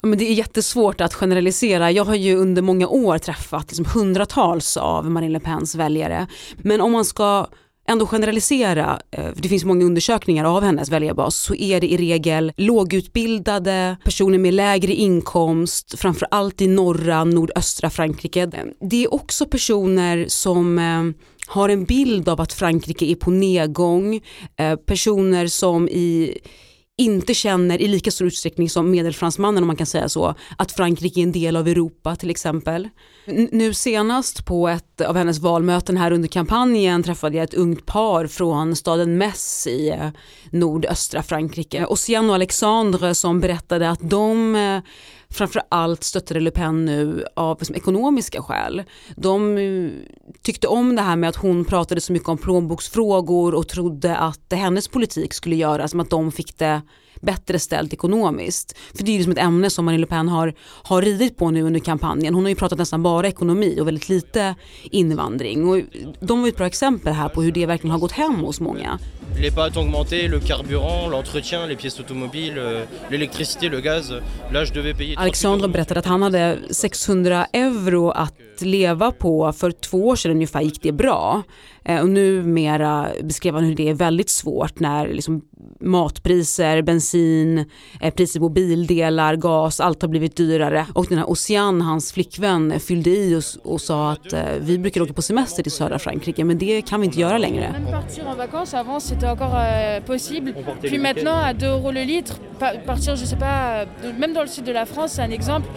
Ja, 0.00 0.08
men 0.08 0.18
det 0.18 0.24
är 0.30 0.34
jättesvårt 0.34 1.00
att 1.00 1.14
generalisera. 1.14 1.90
Jag 1.90 2.04
har 2.04 2.14
ju 2.14 2.36
under 2.36 2.62
många 2.62 2.88
år 2.88 3.18
träffat 3.18 3.68
liksom 3.68 4.00
hundratals 4.00 4.76
av 4.76 5.10
Marine 5.10 5.32
Le 5.32 5.40
Pens 5.40 5.74
väljare. 5.74 6.26
Men 6.56 6.80
om 6.80 6.92
man 6.92 7.04
ska 7.04 7.46
ändå 7.88 8.06
generalisera, 8.06 9.00
eh, 9.10 9.24
för 9.34 9.42
det 9.42 9.48
finns 9.48 9.64
många 9.64 9.84
undersökningar 9.84 10.44
av 10.44 10.62
hennes 10.62 10.90
väljarbas, 10.90 11.36
så 11.36 11.54
är 11.54 11.80
det 11.80 11.92
i 11.92 11.96
regel 11.96 12.52
lågutbildade, 12.56 13.96
personer 14.04 14.38
med 14.38 14.54
lägre 14.54 14.92
inkomst, 14.92 15.98
framförallt 15.98 16.60
i 16.60 16.66
norra, 16.66 17.24
nordöstra 17.24 17.90
Frankrike. 17.90 18.50
Det 18.80 19.04
är 19.04 19.14
också 19.14 19.46
personer 19.46 20.24
som 20.28 20.78
eh, 20.78 21.24
har 21.46 21.68
en 21.68 21.84
bild 21.84 22.28
av 22.28 22.40
att 22.40 22.52
Frankrike 22.52 23.06
är 23.06 23.14
på 23.14 23.30
nedgång, 23.30 24.20
eh, 24.56 24.76
personer 24.76 25.46
som 25.46 25.88
i 25.88 26.38
inte 26.98 27.34
känner 27.34 27.80
i 27.82 27.88
lika 27.88 28.10
stor 28.10 28.26
utsträckning 28.26 28.70
som 28.70 28.90
medelfransmannen 28.90 29.62
om 29.62 29.66
man 29.66 29.76
kan 29.76 29.86
säga 29.86 30.08
så, 30.08 30.34
att 30.56 30.72
Frankrike 30.72 31.20
är 31.20 31.22
en 31.22 31.32
del 31.32 31.56
av 31.56 31.68
Europa 31.68 32.16
till 32.16 32.30
exempel. 32.30 32.88
nu 33.52 33.74
senast 33.74 34.44
på 34.44 34.68
ett 34.68 35.00
av 35.00 35.16
hennes 35.16 35.38
valmöten 35.38 35.96
här 35.96 36.12
under 36.12 36.28
kampanjen 36.28 37.02
träffade 37.02 37.36
jag 37.36 37.44
ett 37.44 37.54
ungt 37.54 37.86
par 37.86 38.26
från 38.26 38.76
staden 38.76 39.18
Metz 39.18 39.66
i 39.66 39.88
eh, 39.88 40.08
nordöstra 40.50 41.22
Frankrike. 41.22 41.86
Ossian 41.86 42.28
och 42.28 42.34
Alexandre 42.34 43.14
som 43.14 43.40
berättade 43.40 43.90
att 43.90 44.10
de 44.10 44.54
eh, 44.54 44.80
framförallt 45.30 46.04
stöttade 46.04 46.40
Le 46.40 46.50
Pen 46.50 46.84
nu 46.84 47.24
av 47.36 47.62
ekonomiska 47.74 48.42
skäl. 48.42 48.82
De 49.16 49.58
eh, 49.58 49.90
tyckte 50.48 50.68
om 50.68 50.96
det 50.96 51.02
här 51.02 51.16
med 51.16 51.28
att 51.28 51.36
hon 51.36 51.64
pratade 51.64 52.00
så 52.00 52.12
mycket 52.12 52.28
om 52.28 52.38
plånboksfrågor 52.38 53.54
och 53.54 53.68
trodde 53.68 54.16
att 54.16 54.52
hennes 54.52 54.88
politik 54.88 55.34
skulle 55.34 55.56
göra 55.56 55.88
som 55.88 56.00
att 56.00 56.10
de 56.10 56.32
fick 56.32 56.58
det 56.58 56.82
bättre 57.20 57.58
ställt 57.58 57.92
ekonomiskt. 57.92 58.76
För 58.94 59.04
det 59.04 59.10
är 59.10 59.12
ju 59.12 59.18
liksom 59.18 59.32
ett 59.32 59.38
ämne 59.38 59.70
som 59.70 59.84
Marine 59.84 60.00
Le 60.00 60.06
Pen 60.06 60.28
har, 60.28 60.54
har 60.82 61.02
ridit 61.02 61.36
på 61.36 61.50
nu 61.50 61.62
under 61.62 61.80
kampanjen. 61.80 62.34
Hon 62.34 62.44
har 62.44 62.48
ju 62.48 62.54
pratat 62.54 62.78
nästan 62.78 63.02
bara 63.02 63.28
ekonomi 63.28 63.80
och 63.80 63.86
väldigt 63.86 64.08
lite 64.08 64.54
invandring. 64.82 65.68
Och 65.68 65.80
de 66.20 66.40
var 66.40 66.48
ett 66.48 66.56
bra 66.56 66.66
exempel 66.66 67.12
här 67.12 67.28
på 67.28 67.42
hur 67.42 67.52
det 67.52 67.66
verkligen 67.66 67.92
har 67.92 67.98
gått 67.98 68.12
hem 68.12 68.34
hos 68.34 68.60
många. 68.60 68.98
Les 69.36 69.50
pâtes 69.50 69.76
ont 69.76 69.84
augmenté, 69.84 70.28
le 70.28 70.40
carburant, 70.40 71.10
l'entretien, 71.10 71.66
les 71.66 71.76
pièces 71.76 72.00
automobiles, 72.00 72.58
euh, 72.58 72.84
l'électricité, 73.10 73.68
le 73.68 73.80
gaz. 73.80 74.14
Là, 74.52 74.64
je 74.64 74.72
devais 74.72 74.94
payer... 74.94 75.14
Alexandre 75.18 75.68
berättade 75.68 76.00
att 76.00 76.06
han 76.06 76.22
hade 76.22 76.58
600 76.70 77.46
euro 77.52 78.10
att 78.10 78.34
leva 78.62 79.10
på. 79.10 79.52
För 79.52 79.70
två 79.70 80.08
år 80.08 80.16
sedan 80.16 80.32
ungefär 80.32 80.60
gick 80.60 80.82
det 80.82 80.92
bra. 80.92 81.42
Eh, 81.84 82.00
och 82.00 82.08
numera 82.08 83.08
beskrev 83.22 83.54
han 83.54 83.64
hur 83.64 83.74
det 83.74 83.88
är 83.88 83.94
väldigt 83.94 84.30
svårt 84.30 84.80
när 84.80 85.08
liksom 85.08 85.42
matpriser, 85.80 86.82
bensin, 86.82 87.07
eh, 87.14 88.10
priser 88.14 88.40
på 88.40 88.48
bildelar, 88.48 89.36
gas, 89.36 89.80
allt 89.80 90.02
har 90.02 90.08
blivit 90.08 90.36
dyrare. 90.36 90.86
Och 90.94 91.06
den 91.08 91.18
här 91.18 91.30
Ocean, 91.30 91.80
hans 91.80 92.12
flickvän, 92.12 92.80
fyllde 92.80 93.10
i 93.10 93.34
och, 93.34 93.72
och 93.72 93.80
sa 93.80 94.12
att 94.12 94.32
eh, 94.32 94.40
vi 94.60 94.78
brukar 94.78 95.00
åka 95.00 95.12
på 95.12 95.22
semester 95.22 95.62
till 95.62 95.72
södra 95.72 95.98
Frankrike 95.98 96.44
men 96.44 96.58
det 96.58 96.82
kan 96.82 97.00
vi 97.00 97.06
inte 97.06 97.20
göra 97.20 97.38
längre. 97.38 97.74
Partir 97.90 98.26
en 98.26 98.36
vacances 98.36 98.74
avant 98.74 99.02
c'était 99.02 99.30
encore 99.30 100.00
possible. 100.06 100.54
Puis 100.80 100.98
maintenant 100.98 101.36
à 101.36 101.52
2 101.52 101.66
euros 101.66 101.92
le 101.92 102.04
litre, 102.04 102.34
partir 102.86 103.16
je 103.16 103.24
sais 103.24 103.38
pas, 103.38 103.86
même 104.18 104.34
dans 104.34 104.42
le 104.42 104.48
sud 104.48 104.64
de 104.64 104.72
la 104.72 104.86
France 104.86 105.12
c'est 105.12 105.22
un 105.22 105.30
exemple. 105.30 105.68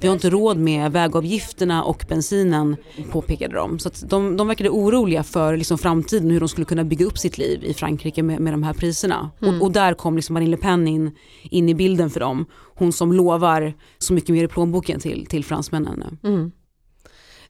Vi 0.00 0.06
har 0.06 0.14
inte 0.14 0.30
råd 0.30 0.56
med 0.56 0.92
vägavgifterna 0.92 1.84
och 1.84 2.04
bensinen 2.08 2.76
påpekade 3.12 3.54
de. 3.54 3.78
Så 3.78 3.90
de, 4.08 4.36
de 4.36 4.48
de 4.48 4.48
verkade 4.48 4.70
oroliga 4.70 5.22
för 5.22 5.56
liksom 5.56 5.78
framtiden, 5.78 6.30
hur 6.30 6.40
de 6.40 6.48
skulle 6.48 6.64
kunna 6.64 6.84
bygga 6.84 7.06
upp 7.06 7.18
sitt 7.18 7.38
liv 7.38 7.64
i 7.64 7.74
Frankrike 7.74 8.22
med, 8.22 8.40
med 8.40 8.52
de 8.52 8.62
här 8.62 8.72
priserna. 8.72 9.30
Mm. 9.42 9.62
Och, 9.62 9.67
och, 9.68 9.74
där 9.74 9.94
kom 9.94 10.16
liksom 10.16 10.34
Marine 10.34 10.50
Le 10.50 10.56
Pen 10.56 10.88
in, 10.88 11.10
in 11.42 11.68
i 11.68 11.74
bilden 11.74 12.10
för 12.10 12.20
dem. 12.20 12.46
Hon 12.74 12.92
som 12.92 13.12
lovar 13.12 13.74
så 13.98 14.12
mycket 14.12 14.28
mer 14.28 14.44
i 14.44 14.48
plånboken 14.48 15.00
till, 15.00 15.26
till 15.26 15.44
fransmännen. 15.44 16.18
Mm. 16.24 16.52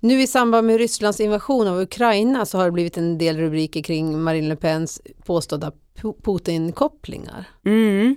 Nu 0.01 0.23
i 0.23 0.27
samband 0.27 0.67
med 0.67 0.79
Rysslands 0.79 1.21
invasion 1.21 1.69
av 1.69 1.81
Ukraina 1.81 2.47
så 2.47 2.59
har 2.59 2.65
det 2.65 2.73
blivit 2.73 2.97
en 2.97 3.19
del 3.19 3.37
rubriker 3.37 3.83
kring 3.83 4.23
Marine 4.23 4.49
Le 4.49 4.57
Pens 4.57 5.01
påstådda 5.25 5.73
Putin-kopplingar. 6.23 7.45
Mm. 7.65 8.17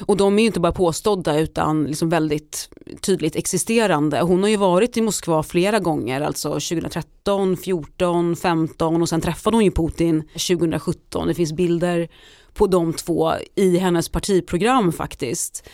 Och 0.00 0.16
de 0.16 0.38
är 0.38 0.42
ju 0.42 0.46
inte 0.46 0.60
bara 0.60 0.72
påstådda 0.72 1.38
utan 1.38 1.84
liksom 1.84 2.08
väldigt 2.08 2.68
tydligt 3.00 3.36
existerande. 3.36 4.20
Hon 4.20 4.42
har 4.42 4.50
ju 4.50 4.56
varit 4.56 4.96
i 4.96 5.02
Moskva 5.02 5.42
flera 5.42 5.78
gånger, 5.78 6.20
alltså 6.20 6.48
2013, 6.48 7.56
14, 7.56 8.36
15 8.36 9.02
och 9.02 9.08
sen 9.08 9.20
träffade 9.20 9.56
hon 9.56 9.64
ju 9.64 9.70
Putin 9.70 10.22
2017. 10.22 11.28
Det 11.28 11.34
finns 11.34 11.52
bilder 11.52 12.08
på 12.54 12.66
de 12.66 12.92
två 12.92 13.32
i 13.54 13.76
hennes 13.78 14.08
partiprogram 14.08 14.92
faktiskt. 14.92 15.68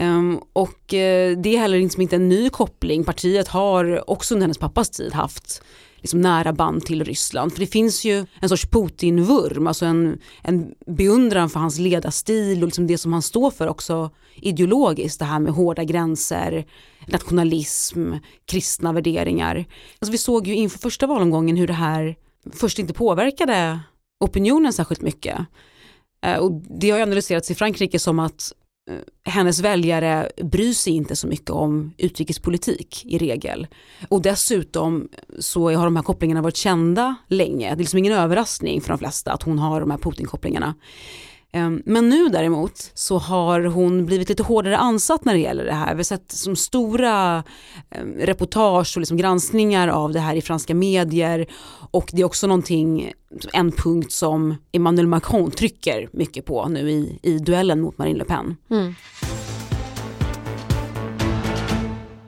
Um, 0.00 0.40
och 0.52 0.92
uh, 0.92 1.38
det 1.38 1.46
är 1.46 1.58
heller 1.58 1.78
liksom 1.78 2.02
inte 2.02 2.16
en 2.16 2.28
ny 2.28 2.50
koppling. 2.50 3.04
Partiet 3.04 3.48
har 3.48 4.10
också 4.10 4.34
under 4.34 4.44
hennes 4.44 4.58
pappas 4.58 4.90
tid 4.90 5.12
haft 5.12 5.62
liksom 6.00 6.20
nära 6.20 6.52
band 6.52 6.84
till 6.84 7.04
Ryssland. 7.04 7.52
För 7.52 7.60
det 7.60 7.66
finns 7.66 8.04
ju 8.04 8.26
en 8.40 8.48
sorts 8.48 8.66
Putin-vurm, 8.66 9.66
alltså 9.66 9.86
en, 9.86 10.18
en 10.42 10.74
beundran 10.86 11.50
för 11.50 11.60
hans 11.60 11.78
ledarstil 11.78 12.62
och 12.62 12.66
liksom 12.66 12.86
det 12.86 12.98
som 12.98 13.12
han 13.12 13.22
står 13.22 13.50
för 13.50 13.68
också 13.68 14.10
ideologiskt. 14.34 15.18
Det 15.18 15.24
här 15.24 15.38
med 15.38 15.52
hårda 15.52 15.84
gränser, 15.84 16.66
nationalism, 17.06 18.12
kristna 18.44 18.92
värderingar. 18.92 19.64
Alltså 19.98 20.12
vi 20.12 20.18
såg 20.18 20.46
ju 20.46 20.54
inför 20.54 20.78
första 20.78 21.06
valomgången 21.06 21.56
hur 21.56 21.66
det 21.66 21.72
här 21.72 22.16
först 22.52 22.78
inte 22.78 22.92
påverkade 22.92 23.80
opinionen 24.20 24.72
särskilt 24.72 25.02
mycket. 25.02 25.38
Eh, 26.24 26.36
och 26.36 26.62
det 26.80 26.90
har 26.90 26.98
ju 26.98 27.02
analyserats 27.02 27.50
i 27.50 27.54
Frankrike 27.54 27.98
som 27.98 28.18
att 28.18 28.52
Eh, 28.88 28.94
hennes 29.32 29.60
väljare 29.60 30.30
bryr 30.42 30.72
sig 30.72 30.92
inte 30.92 31.16
så 31.16 31.26
mycket 31.26 31.50
om 31.50 31.92
utrikespolitik 31.98 33.04
i 33.06 33.18
regel. 33.18 33.66
Och 34.08 34.22
dessutom 34.22 35.08
så 35.38 35.70
har 35.70 35.84
de 35.84 35.96
här 35.96 36.02
kopplingarna 36.02 36.42
varit 36.42 36.56
kända 36.56 37.16
länge. 37.28 37.68
Det 37.68 37.74
är 37.74 37.76
liksom 37.76 37.98
ingen 37.98 38.12
överraskning 38.12 38.80
för 38.80 38.88
de 38.88 38.98
flesta 38.98 39.32
att 39.32 39.42
hon 39.42 39.58
har 39.58 39.80
de 39.80 39.90
här 39.90 39.98
Putin-kopplingarna. 39.98 40.74
Ehm, 41.52 41.82
men 41.84 42.08
nu 42.08 42.28
däremot 42.28 42.90
så 42.94 43.18
har 43.18 43.64
hon 43.64 44.06
blivit 44.06 44.28
lite 44.28 44.42
hårdare 44.42 44.76
ansatt 44.76 45.24
när 45.24 45.34
det 45.34 45.40
gäller 45.40 45.64
det 45.64 45.72
här. 45.72 45.94
Vi 45.94 45.98
har 45.98 46.04
sett 46.04 46.32
som 46.32 46.56
stora 46.56 47.44
ehm, 47.90 48.14
reportage 48.14 48.96
och 48.96 49.00
liksom 49.00 49.16
granskningar 49.16 49.88
av 49.88 50.12
det 50.12 50.20
här 50.20 50.34
i 50.34 50.42
franska 50.42 50.74
medier 50.74 51.46
och 51.90 52.10
det 52.12 52.20
är 52.22 52.26
också 52.26 52.46
någonting, 52.46 53.12
en 53.52 53.72
punkt 53.72 54.12
som 54.12 54.56
Emmanuel 54.72 55.06
Macron 55.06 55.50
trycker 55.50 56.08
mycket 56.12 56.44
på 56.44 56.68
nu 56.68 56.90
i, 56.90 57.18
i 57.22 57.38
duellen 57.38 57.80
mot 57.80 57.98
Marine 57.98 58.18
Le 58.18 58.24
Pen. 58.24 58.56
Mm. 58.70 58.94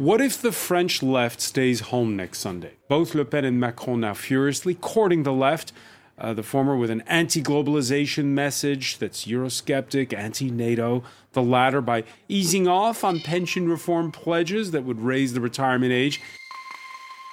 What 0.00 0.20
if 0.20 0.40
the 0.42 0.52
French 0.52 1.02
left 1.02 1.40
stays 1.40 1.80
home 1.82 2.16
next 2.16 2.40
Sunday? 2.40 2.70
Both 2.88 3.14
Le 3.14 3.24
Pen 3.24 3.44
and 3.44 3.60
Macron 3.60 4.00
now 4.00 4.14
furiously 4.14 4.74
courting 4.74 5.24
the 5.24 5.30
left 5.30 5.74
Uh, 6.20 6.34
the 6.34 6.42
former 6.42 6.76
with 6.76 6.90
an 6.90 7.02
anti 7.06 7.42
globalization 7.42 8.24
message 8.24 8.98
that's 8.98 9.26
Eurosceptic, 9.26 10.12
anti 10.12 10.50
NATO. 10.50 11.02
The 11.32 11.42
latter 11.42 11.80
by 11.80 12.04
easing 12.28 12.68
off 12.68 13.04
on 13.04 13.20
pension 13.20 13.68
reform 13.68 14.12
pledges 14.12 14.70
that 14.70 14.84
would 14.84 15.00
raise 15.00 15.32
the 15.32 15.40
retirement 15.40 15.92
age. 15.92 16.20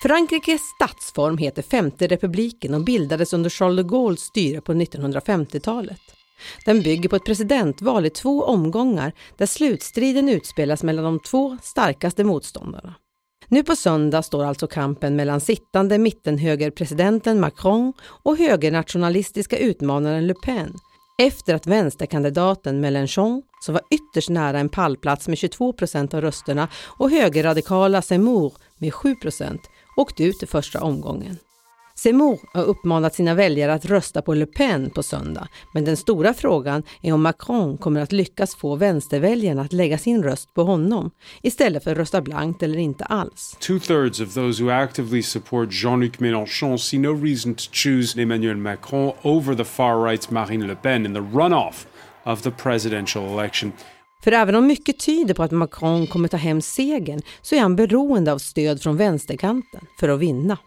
Frankrikes 0.02 0.62
statsform 0.62 1.38
heter 1.38 1.62
Femte 1.62 2.08
republiken 2.08 2.74
och 2.74 2.84
bildades 2.84 3.34
under 3.34 3.50
Charles 3.50 3.78
de 3.78 3.88
Gaulles 3.88 4.22
styre 4.22 4.62
på 4.62 4.74
1950-talet. 4.74 6.02
Den 6.66 6.82
bygger 6.82 7.10
på 7.10 7.16
ett 7.16 7.26
presidentval 7.26 8.06
i 8.06 8.10
två 8.10 8.44
omgångar 8.44 9.14
där 9.38 9.46
slutstriden 9.46 10.30
utspelas 10.30 10.84
mellan 10.84 11.06
de 11.06 11.20
två 11.20 11.58
starkaste 11.62 12.24
motståndarna. 12.24 12.96
Nu 13.50 13.64
på 13.64 13.76
söndag 13.76 14.22
står 14.22 14.44
alltså 14.44 14.68
kampen 14.68 15.16
mellan 15.16 15.42
sittande 15.42 15.98
mittenhögerpresidenten 15.98 17.40
Macron 17.40 17.94
och 18.24 18.38
högernationalistiska 18.38 19.58
utmanaren 19.58 20.28
Le 20.28 20.34
Pen 20.34 20.74
efter 21.22 21.54
att 21.56 21.68
vänsterkandidaten 21.68 22.84
Mélenchon, 22.86 23.42
som 23.62 23.74
var 23.74 23.82
ytterst 23.92 24.30
nära 24.30 24.60
en 24.60 24.70
pallplats 24.70 25.28
med 25.28 25.38
22 25.38 25.74
procent 25.74 26.14
av 26.14 26.22
rösterna 26.22 26.68
och 27.00 27.10
högerradikala 27.10 28.02
Zemmour 28.02 28.54
med 28.78 28.94
7 28.94 29.16
procent, 29.16 29.62
åkte 29.98 30.24
ut 30.24 30.44
i 30.44 30.46
första 30.46 30.82
omgången. 30.82 31.38
Zemmour 32.00 32.40
har 32.54 32.64
uppmanat 32.64 33.16
sina 33.16 33.34
väljare 33.34 33.74
att 33.74 33.86
rösta 33.86 34.22
på 34.22 34.34
Le 34.34 34.46
Pen 34.46 34.90
på 34.90 35.04
söndag, 35.04 35.48
men 35.74 35.86
den 35.86 35.98
stora 35.98 36.34
frågan 36.34 36.84
är 37.02 37.14
om 37.14 37.22
Macron 37.22 37.78
kommer 37.78 38.02
att 38.02 38.12
lyckas 38.12 38.56
få 38.56 38.76
vänsterväljarna 38.76 39.62
att 39.62 39.74
lägga 39.74 39.98
sin 39.98 40.24
röst 40.24 40.54
på 40.54 40.64
honom 40.64 41.12
istället 41.42 41.84
för 41.84 41.92
att 41.92 41.98
rösta 41.98 42.22
blankt 42.22 42.64
eller 42.64 42.80
inte 42.80 43.06
alls. 43.06 43.58
Two-thirds 43.60 44.24
of 44.24 44.34
those 44.34 44.64
who 44.64 44.72
actively 44.72 45.24
support 45.24 45.70
Jean-Luc 45.72 46.12
Mélenchon 46.18 46.78
see 46.78 47.00
no 47.00 47.26
reason 47.26 47.56
to 47.56 47.64
choose 47.72 48.22
Emmanuel 48.22 48.58
Macron 48.58 49.12
over 49.22 49.56
the 49.56 49.64
far-right's 49.64 50.34
Marine 50.34 50.68
Le 50.68 50.76
Pen 50.76 51.06
in 51.06 51.14
the 51.14 51.38
runoff 51.38 51.88
of 52.24 52.42
the 52.42 52.52
presidential 52.52 53.40
election. 53.40 53.72
För 54.24 54.32
även 54.32 54.56
om 54.56 54.68
mycket 54.68 55.00
tyder 55.00 55.34
på 55.34 55.44
att 55.44 55.52
Macron 55.52 56.08
kommer 56.08 56.28
ta 56.28 56.38
hem 56.38 56.62
segern 56.62 57.22
så 57.42 57.56
är 57.56 57.60
han 57.60 57.76
beroende 57.76 58.34
av 58.34 58.38
stöd 58.38 58.82
från 58.82 58.98
vänsterkanten 58.98 59.82
för 60.00 60.10
att 60.10 60.20
vinna. 60.20 60.58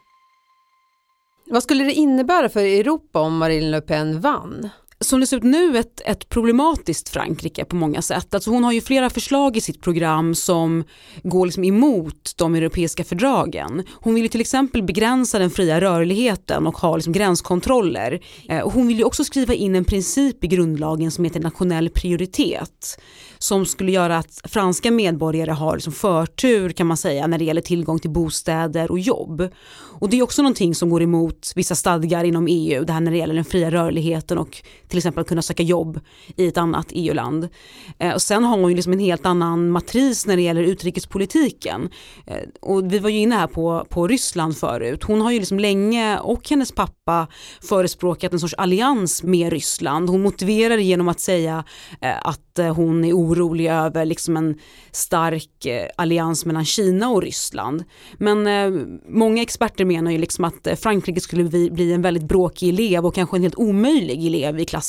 Vad 1.52 1.62
skulle 1.62 1.84
det 1.84 1.92
innebära 1.92 2.48
för 2.48 2.60
Europa 2.60 3.20
om 3.20 3.38
Marine 3.38 3.70
Le 3.70 3.80
Pen 3.80 4.20
vann? 4.20 4.68
Som 5.04 5.20
det 5.20 5.26
ser 5.26 5.36
ut 5.36 5.42
nu 5.42 5.78
ett, 5.78 6.00
ett 6.04 6.28
problematiskt 6.28 7.08
Frankrike 7.08 7.64
på 7.64 7.76
många 7.76 8.02
sätt. 8.02 8.34
Alltså 8.34 8.50
hon 8.50 8.64
har 8.64 8.72
ju 8.72 8.80
flera 8.80 9.10
förslag 9.10 9.56
i 9.56 9.60
sitt 9.60 9.80
program 9.80 10.34
som 10.34 10.84
går 11.22 11.46
liksom 11.46 11.64
emot 11.64 12.32
de 12.36 12.54
europeiska 12.54 13.04
fördragen. 13.04 13.82
Hon 13.92 14.14
vill 14.14 14.22
ju 14.22 14.28
till 14.28 14.40
exempel 14.40 14.82
begränsa 14.82 15.38
den 15.38 15.50
fria 15.50 15.80
rörligheten 15.80 16.66
och 16.66 16.76
ha 16.76 16.96
liksom 16.96 17.12
gränskontroller. 17.12 18.20
Eh, 18.48 18.70
hon 18.70 18.86
vill 18.86 18.98
ju 18.98 19.04
också 19.04 19.24
skriva 19.24 19.54
in 19.54 19.74
en 19.74 19.84
princip 19.84 20.44
i 20.44 20.46
grundlagen 20.46 21.10
som 21.10 21.24
heter 21.24 21.40
nationell 21.40 21.90
prioritet 21.90 22.98
som 23.42 23.66
skulle 23.66 23.92
göra 23.92 24.18
att 24.18 24.40
franska 24.44 24.90
medborgare 24.90 25.50
har 25.50 25.74
liksom 25.74 25.92
förtur 25.92 26.70
kan 26.70 26.86
man 26.86 26.96
säga 26.96 27.26
när 27.26 27.38
det 27.38 27.44
gäller 27.44 27.60
tillgång 27.60 27.98
till 27.98 28.10
bostäder 28.10 28.90
och 28.90 28.98
jobb. 28.98 29.48
Och 29.72 30.10
det 30.10 30.18
är 30.18 30.22
också 30.22 30.42
någonting 30.42 30.74
som 30.74 30.90
går 30.90 31.02
emot 31.02 31.52
vissa 31.56 31.74
stadgar 31.74 32.24
inom 32.24 32.46
EU, 32.50 32.84
det 32.84 32.92
här 32.92 33.00
när 33.00 33.10
det 33.10 33.16
gäller 33.16 33.34
den 33.34 33.44
fria 33.44 33.70
rörligheten 33.70 34.38
och 34.38 34.62
till 34.90 34.98
exempel 34.98 35.20
att 35.20 35.28
kunna 35.28 35.42
söka 35.42 35.62
jobb 35.62 36.00
i 36.36 36.46
ett 36.46 36.58
annat 36.58 36.86
EU-land. 36.90 37.48
Eh, 37.98 38.14
och 38.14 38.22
sen 38.22 38.44
har 38.44 38.58
hon 38.58 38.70
ju 38.70 38.76
liksom 38.76 38.92
en 38.92 38.98
helt 38.98 39.26
annan 39.26 39.70
matris 39.70 40.26
när 40.26 40.36
det 40.36 40.42
gäller 40.42 40.62
utrikespolitiken. 40.62 41.90
Eh, 42.26 42.36
och 42.60 42.92
vi 42.92 42.98
var 42.98 43.10
ju 43.10 43.18
inne 43.18 43.34
här 43.34 43.46
på, 43.46 43.86
på 43.88 44.08
Ryssland 44.08 44.56
förut. 44.56 45.04
Hon 45.04 45.20
har 45.20 45.30
ju 45.30 45.38
liksom 45.38 45.58
länge 45.58 46.18
och 46.18 46.48
hennes 46.50 46.72
pappa 46.72 47.26
förespråkat 47.62 48.32
en 48.32 48.40
sorts 48.40 48.54
allians 48.54 49.22
med 49.22 49.52
Ryssland. 49.52 50.10
Hon 50.10 50.22
motiverar 50.22 50.76
det 50.76 50.82
genom 50.82 51.08
att 51.08 51.20
säga 51.20 51.64
eh, 52.00 52.26
att 52.26 52.58
eh, 52.58 52.74
hon 52.74 53.04
är 53.04 53.12
orolig 53.12 53.66
över 53.66 54.04
liksom 54.04 54.36
en 54.36 54.58
stark 54.92 55.66
eh, 55.66 55.86
allians 55.96 56.44
mellan 56.44 56.64
Kina 56.64 57.10
och 57.10 57.22
Ryssland. 57.22 57.84
Men 58.18 58.46
eh, 58.46 58.86
många 59.08 59.42
experter 59.42 59.84
menar 59.84 60.10
ju 60.10 60.18
liksom 60.18 60.44
att 60.44 60.66
eh, 60.66 60.74
Frankrike 60.74 61.20
skulle 61.20 61.44
bli, 61.44 61.70
bli 61.70 61.92
en 61.92 62.02
väldigt 62.02 62.28
bråkig 62.28 62.68
elev 62.68 63.06
och 63.06 63.14
kanske 63.14 63.36
en 63.36 63.42
helt 63.42 63.58
omöjlig 63.58 64.26
elev 64.26 64.60
i 64.60 64.64
klassen 64.64 64.79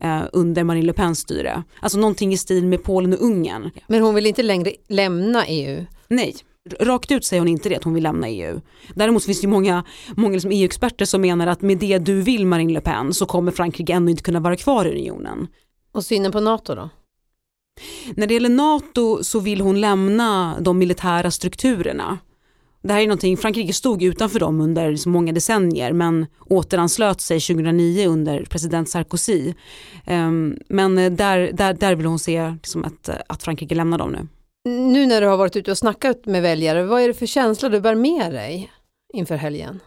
eh, 0.00 0.22
under 0.32 0.64
Marine 0.64 0.86
Le 0.86 0.92
Pens 0.92 1.18
styre. 1.18 1.62
Alltså 1.80 1.98
någonting 1.98 2.32
i 2.32 2.36
stil 2.36 2.66
med 2.66 2.82
Polen 2.82 3.12
och 3.12 3.22
Ungern. 3.24 3.70
Men 3.86 4.02
hon 4.02 4.14
vill 4.14 4.26
inte 4.26 4.42
längre 4.42 4.72
lämna 4.88 5.46
EU? 5.46 5.84
Nej. 6.08 6.36
Rakt 6.80 7.10
ut 7.10 7.24
säger 7.24 7.40
hon 7.40 7.48
inte 7.48 7.68
det 7.68 7.76
att 7.76 7.84
hon 7.84 7.94
vill 7.94 8.02
lämna 8.02 8.28
EU. 8.28 8.60
Däremot 8.94 9.24
finns 9.24 9.40
det 9.40 9.48
många, 9.48 9.84
många 10.16 10.32
liksom 10.32 10.50
EU-experter 10.50 11.04
som 11.04 11.20
menar 11.20 11.46
att 11.46 11.62
med 11.62 11.78
det 11.78 11.98
du 11.98 12.22
vill 12.22 12.46
Marine 12.46 12.72
Le 12.72 12.80
Pen 12.80 13.14
så 13.14 13.26
kommer 13.26 13.52
Frankrike 13.52 13.92
ändå 13.92 14.10
inte 14.10 14.22
kunna 14.22 14.40
vara 14.40 14.56
kvar 14.56 14.84
i 14.84 14.90
unionen. 14.90 15.46
Och 15.92 16.04
synen 16.04 16.32
på 16.32 16.40
NATO 16.40 16.74
då? 16.74 16.88
När 18.14 18.26
det 18.26 18.34
gäller 18.34 18.48
NATO 18.48 19.24
så 19.24 19.40
vill 19.40 19.60
hon 19.60 19.80
lämna 19.80 20.56
de 20.60 20.78
militära 20.78 21.30
strukturerna. 21.30 22.18
Det 22.82 22.92
här 22.92 23.00
är 23.00 23.06
någonting, 23.06 23.36
Frankrike 23.36 23.72
stod 23.72 24.02
utanför 24.02 24.40
dem 24.40 24.60
under 24.60 24.96
så 24.96 25.08
många 25.08 25.32
decennier 25.32 25.92
men 25.92 26.26
återanslöt 26.46 27.20
sig 27.20 27.40
2009 27.40 28.08
under 28.08 28.44
president 28.44 28.88
Sarkozy. 28.88 29.54
Um, 30.06 30.58
men 30.68 30.98
eh, 30.98 31.12
där, 31.12 31.50
där, 31.52 31.74
där 31.74 31.94
vill 31.94 32.06
hon 32.06 32.18
se 32.18 32.50
liksom 32.50 32.84
att, 32.84 33.08
eh, 33.08 33.14
att 33.26 33.42
Frankrike 33.42 33.74
lämnar 33.74 33.98
dem 33.98 34.12
nu. 34.12 34.28
Nu 34.70 35.06
när 35.06 35.20
du 35.20 35.26
har 35.26 35.36
varit 35.36 35.56
ute 35.56 35.70
och 35.70 35.78
snackat 35.78 36.26
med 36.26 36.42
väljare, 36.42 36.82
vad 36.82 37.02
är 37.02 37.08
det 37.08 37.14
för 37.14 37.26
känsla 37.26 37.68
du 37.68 37.80
bär 37.80 37.94
med 37.94 38.32
dig 38.32 38.70
inför 39.12 39.36
helgen? 39.36 39.80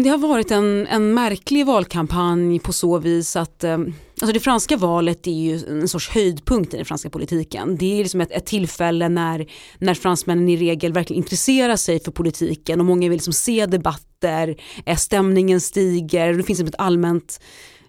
Det 0.00 0.08
har 0.08 0.18
varit 0.18 0.50
en, 0.50 0.86
en 0.86 1.14
märklig 1.14 1.66
valkampanj 1.66 2.58
på 2.58 2.72
så 2.72 2.98
vis 2.98 3.36
att 3.36 3.64
eh, 3.64 3.78
alltså 4.20 4.32
det 4.32 4.40
franska 4.40 4.76
valet 4.76 5.26
är 5.26 5.30
ju 5.30 5.80
en 5.80 5.88
sorts 5.88 6.08
höjdpunkt 6.08 6.74
i 6.74 6.76
den 6.76 6.86
franska 6.86 7.10
politiken. 7.10 7.76
Det 7.76 7.94
är 7.94 7.98
liksom 7.98 8.20
ett, 8.20 8.30
ett 8.30 8.46
tillfälle 8.46 9.08
när, 9.08 9.46
när 9.78 9.94
fransmännen 9.94 10.48
i 10.48 10.56
regel 10.56 10.92
verkligen 10.92 11.22
intresserar 11.22 11.76
sig 11.76 12.00
för 12.00 12.12
politiken 12.12 12.80
och 12.80 12.86
många 12.86 13.08
vill 13.08 13.16
liksom 13.16 13.32
se 13.32 13.66
debatter, 13.66 14.56
eh, 14.86 14.96
stämningen 14.96 15.60
stiger, 15.60 16.34
det 16.34 16.42
finns 16.42 16.60
ett 16.60 16.74
allmänt 16.78 17.40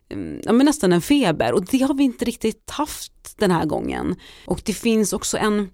eh, 0.10 0.18
ja, 0.44 0.54
men 0.54 0.66
nästan 0.66 0.94
en 0.94 1.02
feber 1.02 1.54
och 1.54 1.66
det 1.66 1.82
har 1.82 1.94
vi 1.94 2.04
inte 2.04 2.26
riktigt 2.26 2.70
haft 2.70 3.38
den 3.38 3.52
här 3.52 3.66
gången. 3.66 4.16
Och 4.46 4.62
det 4.66 4.74
finns 4.74 5.14
också 5.14 5.38
en 5.38 5.70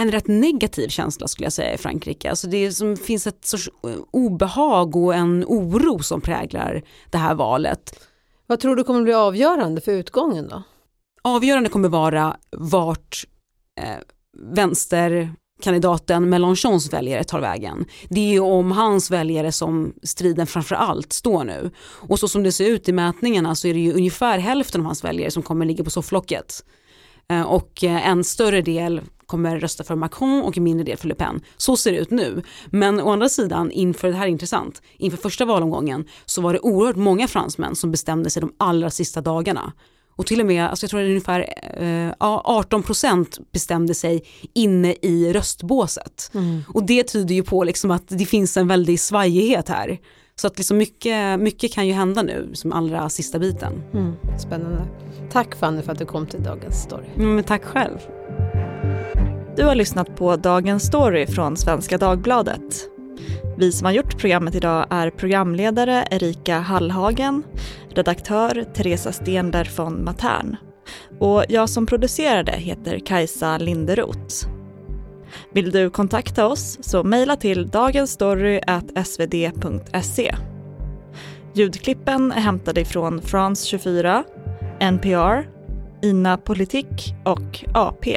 en 0.00 0.10
rätt 0.10 0.28
negativ 0.28 0.88
känsla 0.88 1.28
skulle 1.28 1.46
jag 1.46 1.52
säga 1.52 1.74
i 1.74 1.78
Frankrike. 1.78 2.30
Alltså 2.30 2.46
det 2.46 2.72
som 2.72 2.96
finns 2.96 3.26
ett 3.26 3.44
sorts 3.44 3.68
eh, 3.68 3.96
obehag 4.10 4.96
och 4.96 5.14
en 5.14 5.44
oro 5.46 6.02
som 6.02 6.20
präglar 6.20 6.82
det 7.10 7.18
här 7.18 7.34
valet. 7.34 8.08
Vad 8.46 8.60
tror 8.60 8.76
du 8.76 8.84
kommer 8.84 9.02
bli 9.02 9.14
avgörande 9.14 9.80
för 9.80 9.92
utgången 9.92 10.48
då? 10.48 10.62
Avgörande 11.22 11.68
kommer 11.68 11.88
vara 11.88 12.36
vart 12.50 13.24
eh, 13.80 13.98
vänsterkandidaten 14.54 16.28
Mélenchons 16.28 16.92
väljare 16.92 17.24
tar 17.24 17.40
vägen. 17.40 17.84
Det 18.08 18.34
är 18.34 18.40
om 18.40 18.72
hans 18.72 19.10
väljare 19.10 19.52
som 19.52 19.94
striden 20.02 20.46
framför 20.46 20.74
allt 20.74 21.12
står 21.12 21.44
nu. 21.44 21.70
Och 21.80 22.18
så 22.18 22.28
som 22.28 22.42
det 22.42 22.52
ser 22.52 22.66
ut 22.66 22.88
i 22.88 22.92
mätningarna 22.92 23.54
så 23.54 23.68
är 23.68 23.74
det 23.74 23.80
ju 23.80 23.92
ungefär 23.92 24.38
hälften 24.38 24.80
av 24.80 24.84
hans 24.84 25.04
väljare 25.04 25.30
som 25.30 25.42
kommer 25.42 25.66
ligga 25.66 25.84
på 25.84 25.90
sofflocket. 25.90 26.64
Eh, 27.30 27.42
och 27.42 27.84
eh, 27.84 28.08
en 28.08 28.24
större 28.24 28.62
del 28.62 29.00
kommer 29.26 29.60
rösta 29.60 29.84
för 29.84 29.96
Macron 29.96 30.42
och 30.42 30.56
en 30.56 30.64
mindre 30.64 30.84
del 30.84 30.96
för 30.96 31.08
Le 31.08 31.14
Pen. 31.14 31.40
Så 31.56 31.76
ser 31.76 31.92
det 31.92 31.98
ut 31.98 32.10
nu. 32.10 32.42
Men 32.66 33.00
å 33.00 33.10
andra 33.10 33.28
sidan, 33.28 33.70
inför, 33.70 34.08
det 34.08 34.14
här 34.14 34.26
är 34.26 34.30
intressant, 34.30 34.82
inför 34.96 35.18
första 35.18 35.44
valomgången 35.44 36.04
så 36.26 36.40
var 36.40 36.52
det 36.52 36.60
oerhört 36.60 36.96
många 36.96 37.28
fransmän 37.28 37.76
som 37.76 37.90
bestämde 37.90 38.30
sig 38.30 38.40
de 38.40 38.52
allra 38.58 38.90
sista 38.90 39.20
dagarna. 39.20 39.72
Och 40.16 40.26
till 40.26 40.40
och 40.40 40.46
med, 40.46 40.68
alltså 40.68 40.84
jag 40.84 40.90
tror 40.90 41.00
det 41.00 41.06
är 41.06 41.08
ungefär 41.08 41.40
eh, 41.76 42.12
18% 42.18 43.40
bestämde 43.52 43.94
sig 43.94 44.24
inne 44.54 44.94
i 45.02 45.32
röstbåset. 45.32 46.30
Mm. 46.34 46.62
Och 46.74 46.86
det 46.86 47.02
tyder 47.02 47.34
ju 47.34 47.42
på 47.42 47.64
liksom 47.64 47.90
att 47.90 48.04
det 48.08 48.26
finns 48.26 48.56
en 48.56 48.68
väldig 48.68 49.00
svajighet 49.00 49.68
här. 49.68 49.98
Så 50.40 50.46
att 50.46 50.58
liksom 50.58 50.78
mycket, 50.78 51.40
mycket 51.40 51.72
kan 51.72 51.86
ju 51.86 51.92
hända 51.92 52.22
nu, 52.22 52.50
som 52.52 52.72
allra 52.72 53.08
sista 53.08 53.38
biten. 53.38 53.82
Mm. 53.92 54.12
Spännande. 54.38 54.86
Tack 55.32 55.54
Fanny 55.54 55.82
för 55.82 55.92
att 55.92 55.98
du 55.98 56.06
kom 56.06 56.26
till 56.26 56.42
Dagens 56.42 56.82
Story. 56.82 57.06
Mm, 57.16 57.34
men 57.34 57.44
tack 57.44 57.64
själv. 57.64 57.98
Du 59.56 59.64
har 59.64 59.74
lyssnat 59.74 60.16
på 60.16 60.36
Dagens 60.36 60.82
Story 60.82 61.26
från 61.26 61.56
Svenska 61.56 61.98
Dagbladet. 61.98 62.88
Vi 63.56 63.72
som 63.72 63.84
har 63.84 63.92
gjort 63.92 64.18
programmet 64.18 64.54
idag 64.54 64.86
är 64.90 65.10
programledare 65.10 66.04
Erika 66.10 66.58
Hallhagen, 66.58 67.42
redaktör 67.88 68.64
Teresa 68.74 69.12
Stenler 69.12 69.70
von 69.76 70.04
Matern 70.04 70.56
och 71.18 71.44
jag 71.48 71.68
som 71.68 71.86
producerade 71.86 72.52
heter 72.52 72.98
Kajsa 72.98 73.58
Linderoth. 73.58 74.59
Vill 75.52 75.70
du 75.70 75.90
kontakta 75.90 76.46
oss 76.46 76.78
så 76.80 77.04
mejla 77.04 77.36
till 77.36 77.68
dagensstory.svd.se. 77.68 80.34
Ljudklippen 81.54 82.32
är 82.32 82.40
hämtade 82.40 82.84
från 82.84 83.22
France 83.22 83.66
24, 83.66 84.24
NPR, 84.80 85.48
Ina 86.02 86.36
Politik 86.36 87.14
och 87.24 87.64
AP. 87.74 88.16